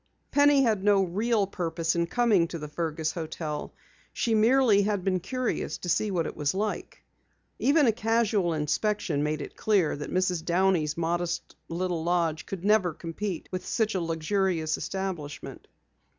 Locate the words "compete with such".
12.99-13.93